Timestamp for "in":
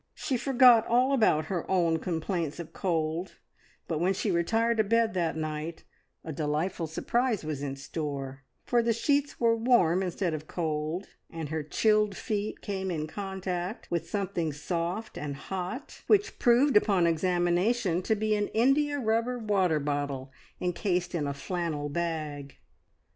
7.61-7.75, 12.89-13.05, 21.13-21.27